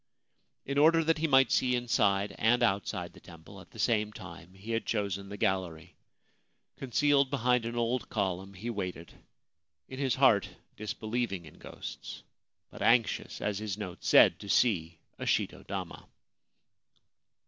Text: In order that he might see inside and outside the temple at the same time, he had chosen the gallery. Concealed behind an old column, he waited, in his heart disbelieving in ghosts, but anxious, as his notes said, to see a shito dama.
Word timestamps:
In 0.65 0.79
order 0.79 1.03
that 1.03 1.19
he 1.19 1.27
might 1.27 1.51
see 1.51 1.75
inside 1.75 2.33
and 2.39 2.63
outside 2.63 3.13
the 3.13 3.19
temple 3.19 3.61
at 3.61 3.69
the 3.69 3.77
same 3.77 4.11
time, 4.11 4.51
he 4.55 4.71
had 4.71 4.83
chosen 4.83 5.29
the 5.29 5.37
gallery. 5.37 5.95
Concealed 6.77 7.29
behind 7.29 7.65
an 7.65 7.75
old 7.75 8.09
column, 8.09 8.55
he 8.55 8.71
waited, 8.71 9.13
in 9.87 9.99
his 9.99 10.15
heart 10.15 10.49
disbelieving 10.75 11.45
in 11.45 11.59
ghosts, 11.59 12.23
but 12.71 12.81
anxious, 12.81 13.41
as 13.41 13.59
his 13.59 13.77
notes 13.77 14.07
said, 14.07 14.39
to 14.39 14.49
see 14.49 14.97
a 15.19 15.25
shito 15.25 15.67
dama. 15.67 16.07